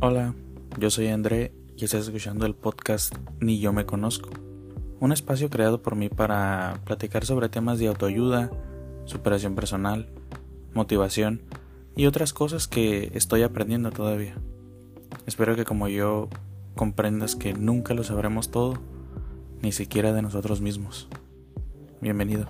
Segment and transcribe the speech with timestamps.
[0.00, 0.32] Hola,
[0.78, 4.30] yo soy André y estás escuchando el podcast Ni yo me conozco,
[5.00, 8.48] un espacio creado por mí para platicar sobre temas de autoayuda,
[9.06, 10.08] superación personal,
[10.72, 11.42] motivación
[11.96, 14.36] y otras cosas que estoy aprendiendo todavía.
[15.26, 16.28] Espero que como yo
[16.76, 18.74] comprendas que nunca lo sabremos todo,
[19.62, 21.08] ni siquiera de nosotros mismos.
[22.00, 22.46] Bienvenido.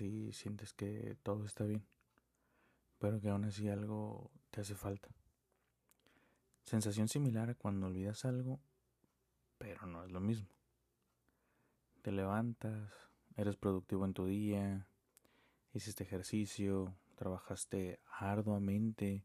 [0.00, 1.86] Y sientes que todo está bien,
[2.98, 5.08] pero que aún así algo te hace falta.
[6.64, 8.60] Sensación similar a cuando olvidas algo,
[9.56, 10.48] pero no es lo mismo.
[12.02, 12.92] Te levantas,
[13.36, 14.88] eres productivo en tu día,
[15.72, 19.24] hiciste ejercicio, trabajaste arduamente,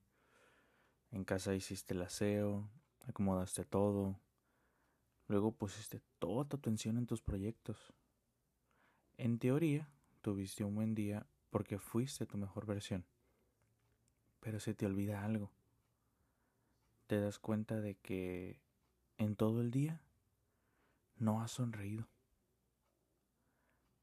[1.11, 2.69] en casa hiciste el aseo,
[3.07, 4.19] acomodaste todo,
[5.27, 7.93] luego pusiste toda tu atención en tus proyectos.
[9.17, 9.89] En teoría,
[10.23, 13.05] tuviste un buen día porque fuiste tu mejor versión.
[14.39, 15.51] Pero se te olvida algo.
[17.05, 18.59] Te das cuenta de que
[19.17, 20.01] en todo el día
[21.17, 22.07] no has sonreído.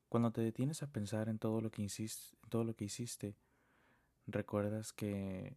[0.08, 3.36] Cuando te detienes a pensar en todo lo que hiciste, todo lo que hiciste,
[4.26, 5.56] recuerdas que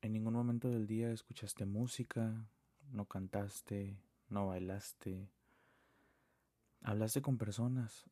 [0.00, 2.46] en ningún momento del día escuchaste música,
[2.92, 5.28] no cantaste, no bailaste,
[6.82, 8.04] hablaste con personas,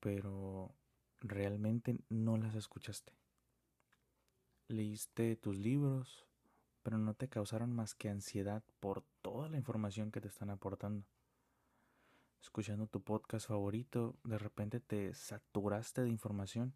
[0.00, 0.74] pero
[1.20, 3.12] realmente no las escuchaste.
[4.68, 6.26] Leíste tus libros,
[6.82, 11.06] pero no te causaron más que ansiedad por toda la información que te están aportando
[12.46, 16.74] escuchando tu podcast favorito, de repente te saturaste de información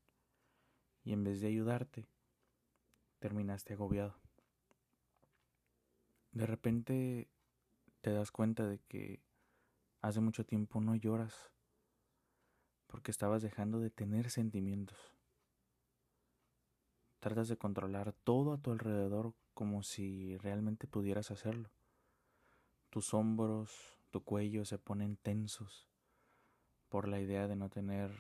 [1.05, 2.09] y en vez de ayudarte,
[3.21, 4.17] terminaste agobiado.
[6.33, 7.29] De repente
[8.01, 9.23] te das cuenta de que
[10.03, 11.53] hace mucho tiempo no lloras
[12.91, 14.99] porque estabas dejando de tener sentimientos.
[17.21, 21.71] Tratas de controlar todo a tu alrededor como si realmente pudieras hacerlo.
[22.91, 23.71] Tus hombros,
[24.11, 25.89] tu cuello se ponen tensos
[26.89, 28.11] por la idea de no tener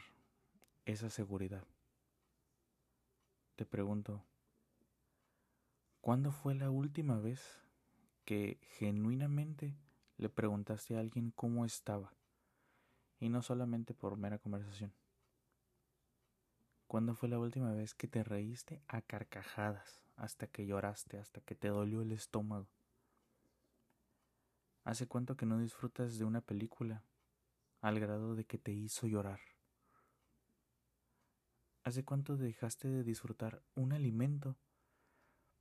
[0.85, 1.65] esa seguridad.
[3.57, 4.25] Te pregunto,
[6.01, 7.61] ¿cuándo fue la última vez
[8.25, 9.77] que genuinamente
[10.17, 12.13] le preguntaste a alguien cómo estaba?
[13.21, 14.93] Y no solamente por mera conversación.
[16.91, 21.55] ¿Cuándo fue la última vez que te reíste a carcajadas hasta que lloraste, hasta que
[21.55, 22.67] te dolió el estómago?
[24.83, 27.05] ¿Hace cuánto que no disfrutas de una película
[27.81, 29.39] al grado de que te hizo llorar?
[31.85, 34.57] ¿Hace cuánto dejaste de disfrutar un alimento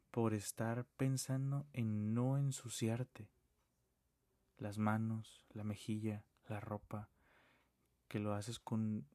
[0.10, 3.30] por estar pensando en no ensuciarte?
[4.58, 7.10] Las manos, la mejilla, la ropa,
[8.10, 9.08] que lo haces con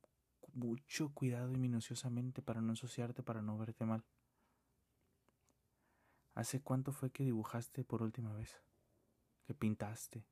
[0.54, 4.02] mucho cuidado y minuciosamente para no ensuciarte, para no verte mal.
[6.34, 8.64] ¿Hace cuánto fue que dibujaste por última vez?
[9.44, 10.26] que pintaste?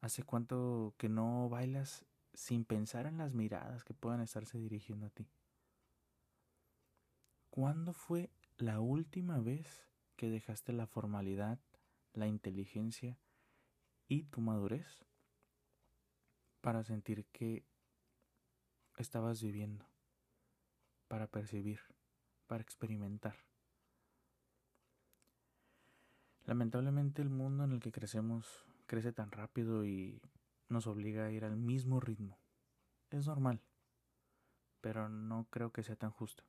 [0.00, 5.10] ¿Hace cuánto que no bailas sin pensar en las miradas que puedan estarse dirigiendo a
[5.10, 5.28] ti?
[7.50, 11.58] ¿Cuándo fue la última vez que dejaste la formalidad,
[12.12, 13.18] la inteligencia
[14.06, 15.04] y tu madurez
[16.60, 17.64] para sentir que
[18.98, 19.86] estabas viviendo,
[21.08, 21.80] para percibir,
[22.46, 23.36] para experimentar?
[26.44, 30.20] Lamentablemente el mundo en el que crecemos crece tan rápido y
[30.68, 32.38] nos obliga a ir al mismo ritmo.
[33.10, 33.60] Es normal,
[34.80, 36.44] pero no creo que sea tan justo.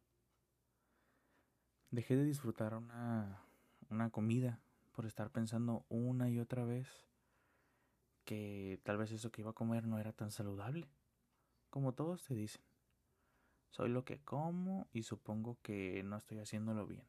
[1.92, 3.44] Dejé de disfrutar una,
[3.90, 4.60] una comida
[4.92, 7.11] por estar pensando una y otra vez
[8.26, 10.90] que tal vez eso que iba a comer no era tan saludable,
[11.70, 12.64] como todos te dicen.
[13.70, 17.08] Soy lo que como y supongo que no estoy haciéndolo bien.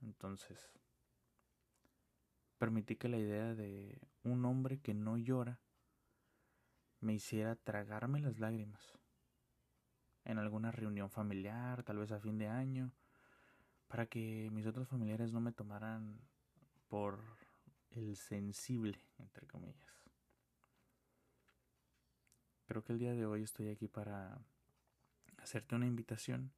[0.00, 0.70] Entonces,
[2.58, 5.60] Permití que la idea de un hombre que no llora
[7.00, 8.98] me hiciera tragarme las lágrimas.
[10.24, 12.92] En alguna reunión familiar, tal vez a fin de año,
[13.88, 16.18] para que mis otros familiares no me tomaran
[16.88, 17.20] por
[17.90, 20.03] el sensible, entre comillas.
[22.66, 24.38] Creo que el día de hoy estoy aquí para
[25.38, 26.52] hacerte una invitación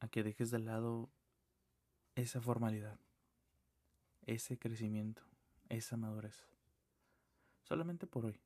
[0.00, 1.10] a que dejes de lado
[2.14, 2.98] esa formalidad
[4.26, 5.22] ese crecimiento,
[5.68, 6.46] esa madurez.
[7.62, 8.40] Solamente por hoy.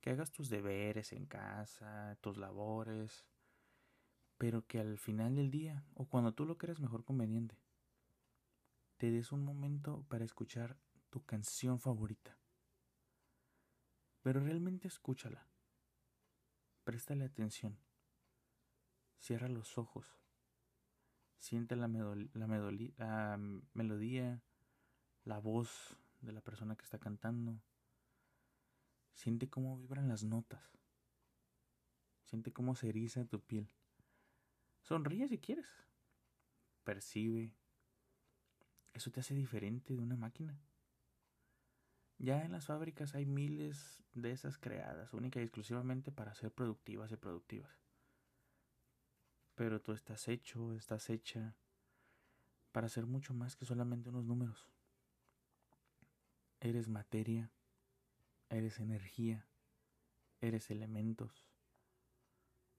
[0.00, 3.24] Que hagas tus deberes en casa, tus labores,
[4.36, 7.56] pero que al final del día, o cuando tú lo creas mejor conveniente,
[8.96, 10.76] te des un momento para escuchar
[11.10, 12.36] tu canción favorita.
[14.22, 15.46] Pero realmente escúchala.
[16.84, 17.78] Préstale atención.
[19.18, 20.06] Cierra los ojos.
[21.38, 22.46] Siente la, la
[23.74, 24.42] melodía,
[25.24, 27.60] la voz de la persona que está cantando.
[29.12, 30.62] Siente cómo vibran las notas.
[32.24, 33.68] Siente cómo se eriza tu piel.
[34.82, 35.66] Sonríe si quieres.
[36.84, 37.54] Percibe.
[38.92, 40.58] Eso te hace diferente de una máquina.
[42.22, 47.10] Ya en las fábricas hay miles de esas creadas, única y exclusivamente para ser productivas
[47.10, 47.82] y productivas.
[49.56, 51.56] Pero tú estás hecho, estás hecha
[52.70, 54.68] para ser mucho más que solamente unos números.
[56.60, 57.50] Eres materia,
[58.50, 59.48] eres energía,
[60.40, 61.48] eres elementos,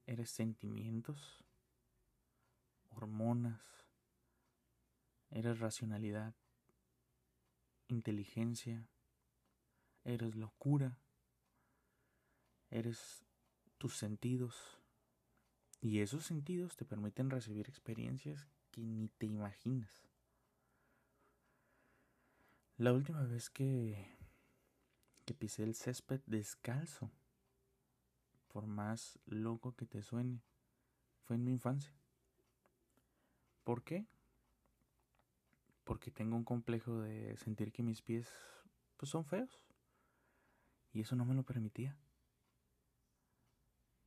[0.06, 1.44] eres sentimientos,
[2.88, 3.60] hormonas,
[5.28, 6.34] eres racionalidad,
[7.88, 8.88] inteligencia,
[10.04, 10.98] eres locura,
[12.70, 13.24] eres
[13.78, 14.78] tus sentidos.
[15.80, 20.04] Y esos sentidos te permiten recibir experiencias que ni te imaginas.
[22.76, 24.16] La última vez que,
[25.38, 27.10] pisé el césped descalzo,
[28.48, 30.42] por más loco que te suene,
[31.22, 31.92] fue en mi infancia.
[33.62, 34.06] ¿Por qué?
[35.84, 38.28] Porque tengo un complejo de sentir que mis pies
[38.96, 39.63] pues, son feos.
[40.94, 41.96] Y eso no me lo permitía.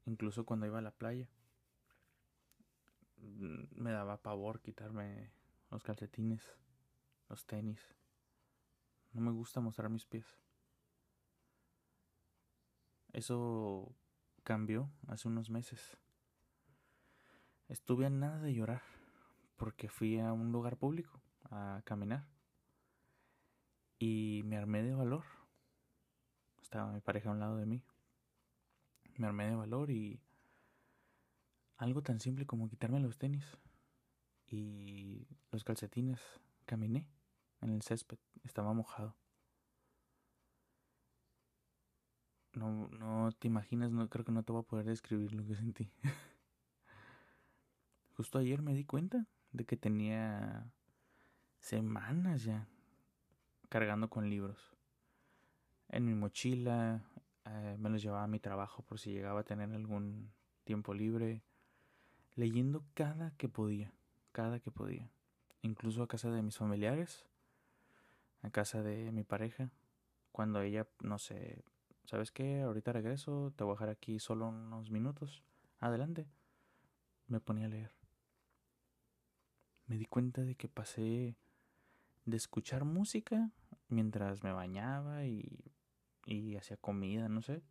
[0.05, 1.29] Incluso cuando iba a la playa.
[3.17, 5.31] Mm, me daba pavor quitarme
[5.69, 6.55] los calcetines,
[7.27, 7.93] los tenis.
[9.11, 10.39] No me gusta mostrar mis pies.
[13.11, 13.93] Eso
[14.43, 15.97] cambió hace unos meses.
[17.67, 18.81] Estuve a nada de llorar
[19.57, 21.19] porque fui a un lugar público
[21.49, 22.25] a caminar
[23.99, 25.36] y me armé de valor
[26.67, 27.81] estaba mi pareja a un lado de mí.
[29.15, 30.19] Me armé de valor y
[31.77, 33.45] algo tan simple como quitarme los tenis
[34.47, 36.19] y los calcetines.
[36.65, 37.07] Caminé
[37.61, 39.15] en el césped, estaba mojado.
[42.51, 45.55] No, no te imaginas, no creo que no te voy a poder describir lo que
[45.55, 45.89] sentí.
[48.17, 50.69] Justo ayer me di cuenta de que tenía
[51.59, 52.67] semanas ya
[53.69, 54.76] cargando con libros
[55.89, 57.03] en mi mochila,
[57.45, 60.31] eh, me los llevaba a mi trabajo por si llegaba a tener algún
[60.63, 61.43] tiempo libre,
[62.35, 63.93] leyendo cada que podía,
[64.31, 65.09] cada que podía,
[65.61, 67.25] incluso a casa de mis familiares,
[68.41, 69.71] a casa de mi pareja,
[70.31, 71.63] cuando ella, no sé,
[72.05, 72.61] ¿sabes qué?
[72.61, 75.43] Ahorita regreso, te voy a dejar aquí solo unos minutos,
[75.79, 76.27] adelante,
[77.27, 77.91] me ponía a leer.
[79.87, 81.37] Me di cuenta de que pasé
[82.25, 83.51] de escuchar música
[83.87, 85.71] mientras me bañaba y
[86.27, 87.63] y hacía comida, no sé,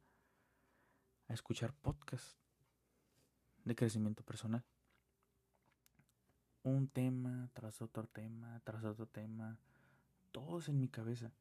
[1.28, 2.38] a escuchar podcasts
[3.64, 4.64] de crecimiento personal.
[6.62, 9.58] Un tema tras otro tema, tras otro tema,
[10.32, 11.32] todos en mi cabeza,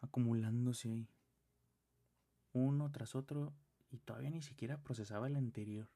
[0.00, 1.08] acumulándose ahí,
[2.52, 3.52] uno tras otro,
[3.90, 5.88] y todavía ni siquiera procesaba el anterior.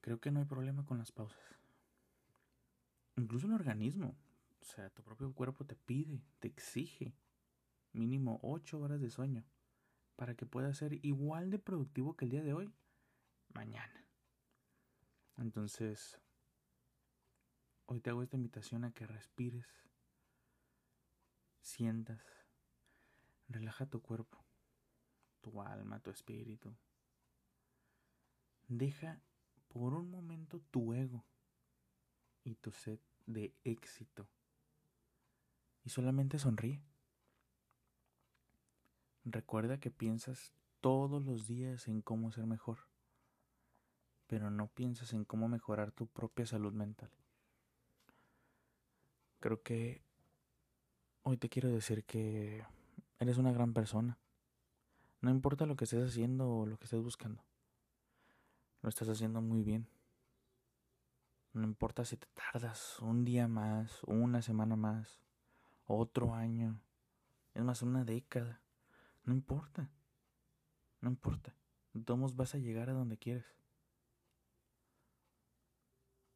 [0.00, 1.40] Creo que no hay problema con las pausas.
[3.16, 4.16] Incluso el organismo
[4.62, 7.12] o sea, tu propio cuerpo te pide, te exige
[7.92, 9.44] mínimo 8 horas de sueño
[10.14, 12.72] para que puedas ser igual de productivo que el día de hoy,
[13.52, 14.06] mañana.
[15.36, 16.20] Entonces,
[17.86, 19.66] hoy te hago esta invitación a que respires,
[21.60, 22.22] sientas,
[23.48, 24.44] relaja tu cuerpo,
[25.40, 26.72] tu alma, tu espíritu.
[28.68, 29.20] Deja
[29.68, 31.24] por un momento tu ego
[32.44, 34.28] y tu sed de éxito
[35.84, 36.82] y solamente sonríe.
[39.24, 42.78] Recuerda que piensas todos los días en cómo ser mejor,
[44.26, 47.10] pero no piensas en cómo mejorar tu propia salud mental.
[49.38, 50.02] Creo que
[51.22, 52.64] hoy te quiero decir que
[53.18, 54.18] eres una gran persona.
[55.20, 57.44] No importa lo que estés haciendo o lo que estés buscando.
[58.82, 59.86] Lo estás haciendo muy bien.
[61.52, 65.20] No importa si te tardas un día más, una semana más,
[65.86, 66.80] otro año,
[67.54, 68.62] es más, una década.
[69.24, 69.90] No importa.
[71.00, 71.54] No importa.
[72.04, 73.44] Todos vas a llegar a donde quieres.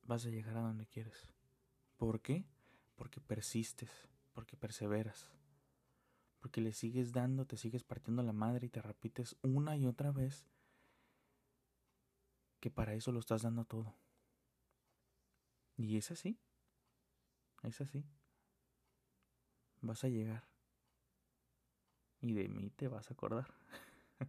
[0.03, 1.33] Vas a llegar a donde quieres.
[1.97, 2.45] ¿Por qué?
[2.97, 3.91] Porque persistes,
[4.35, 5.31] porque perseveras,
[6.41, 10.13] porque le sigues dando, te sigues partiendo la madre y te repites una y otra
[10.13, 10.47] vez
[12.61, 13.97] que para eso lo estás dando todo.
[15.77, 16.39] Y es así.
[17.63, 18.05] Es así
[19.81, 20.45] vas a llegar.
[22.21, 23.53] Y de mí te vas a acordar.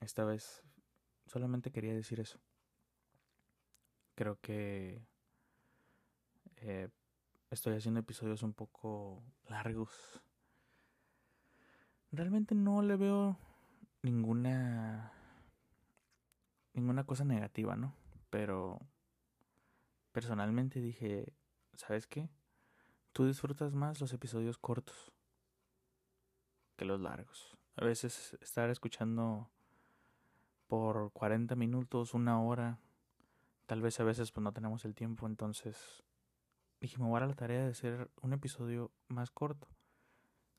[0.00, 0.62] esta vez
[1.26, 2.38] solamente quería decir eso.
[4.14, 5.00] Creo que
[6.56, 6.88] eh,
[7.50, 10.20] estoy haciendo episodios un poco largos.
[12.10, 13.38] Realmente no le veo
[14.02, 15.12] ninguna
[16.74, 17.94] ninguna cosa negativa, ¿no?
[18.30, 18.80] Pero
[20.12, 21.34] personalmente dije,
[21.74, 22.28] ¿sabes qué?
[23.12, 25.12] Tú disfrutas más los episodios cortos
[26.76, 27.56] que los largos.
[27.76, 29.50] A veces estar escuchando
[30.68, 32.78] por 40 minutos, una hora,
[33.66, 36.04] tal vez a veces pues no tenemos el tiempo, entonces
[36.80, 39.68] dije, me voy a la tarea de hacer un episodio más corto,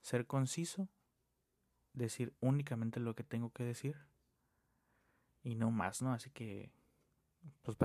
[0.02, 0.90] ser conciso,
[1.94, 3.98] decir únicamente lo que tengo que decir
[5.44, 6.14] y no más, ¿no?
[6.14, 6.72] Así que
[7.62, 7.78] pues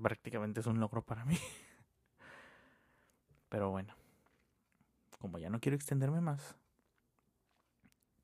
[0.00, 1.36] prácticamente es un logro para mí.
[3.48, 3.94] Pero bueno,
[5.24, 6.54] como ya no quiero extenderme más,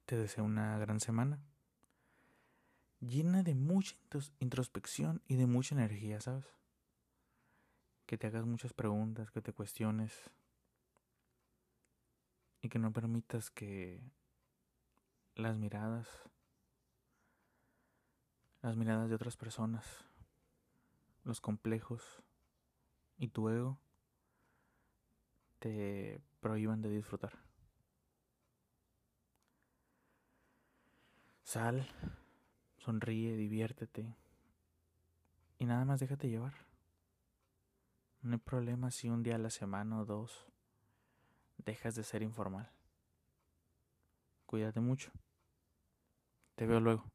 [0.04, 1.40] te deseo una gran semana.
[3.00, 3.96] Llena de mucha
[4.38, 6.44] introspección y de mucha energía, ¿sabes?
[8.04, 10.12] Que te hagas muchas preguntas, que te cuestiones
[12.60, 14.02] y que no permitas que
[15.36, 16.06] las miradas,
[18.60, 19.86] las miradas de otras personas,
[21.24, 22.22] los complejos
[23.16, 23.78] y tu ego
[25.60, 27.38] te prohíban de disfrutar.
[31.42, 31.86] Sal,
[32.78, 34.16] sonríe, diviértete
[35.58, 36.54] y nada más déjate llevar.
[38.22, 40.46] No hay problema si un día a la semana o dos
[41.58, 42.70] dejas de ser informal.
[44.46, 45.10] Cuídate mucho.
[46.54, 47.10] Te veo luego.